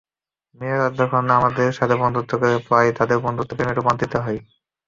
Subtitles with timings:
[0.59, 4.39] মেয়েরা যখন আমার সাথে বন্ধুত্ব করে, প্রায়ই তাদের বন্ধুত্ব প্রেমে রূপান্তরিত হয়।